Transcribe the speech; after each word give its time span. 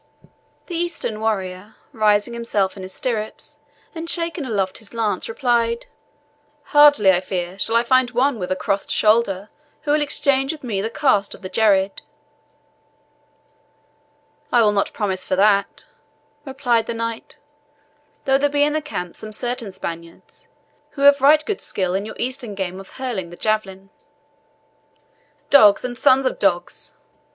The 0.65 0.73
Eastern 0.75 1.19
warrior, 1.19 1.75
raising 1.91 2.33
himself 2.33 2.75
in 2.75 2.81
his 2.81 2.91
stirrups, 2.91 3.59
and 3.93 4.09
shaking 4.09 4.45
aloft 4.45 4.79
his 4.79 4.95
lance, 4.95 5.29
replied, 5.29 5.85
"Hardly, 6.63 7.11
I 7.11 7.21
fear, 7.21 7.59
shall 7.59 7.75
I 7.75 7.83
find 7.83 8.09
one 8.09 8.39
with 8.39 8.51
a 8.51 8.55
crossed 8.55 8.89
shoulder 8.89 9.51
who 9.83 9.91
will 9.91 10.01
exchange 10.01 10.51
with 10.51 10.63
me 10.63 10.81
the 10.81 10.89
cast 10.89 11.35
of 11.35 11.43
the 11.43 11.49
jerrid." 11.51 12.01
"I 14.51 14.63
will 14.63 14.71
not 14.71 14.91
promise 14.91 15.23
for 15.23 15.35
that," 15.35 15.85
replied 16.45 16.87
the 16.87 16.95
Knight; 16.95 17.37
"though 18.25 18.39
there 18.39 18.49
be 18.49 18.63
in 18.63 18.73
the 18.73 18.81
camp 18.81 19.15
certain 19.17 19.71
Spaniards, 19.71 20.47
who 20.97 21.01
have 21.03 21.21
right 21.21 21.45
good 21.45 21.61
skill 21.61 21.93
in 21.93 22.07
your 22.07 22.15
Eastern 22.17 22.55
game 22.55 22.79
of 22.79 22.89
hurling 22.89 23.29
the 23.29 23.35
javelin." 23.37 23.91
"Dogs, 25.51 25.85
and 25.85 25.95
sons 25.95 26.25
of 26.25 26.39
dogs!" 26.39 26.95